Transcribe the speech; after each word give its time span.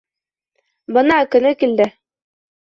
Бына, 0.97 1.19
көнө 1.37 1.53
килде. 1.63 1.91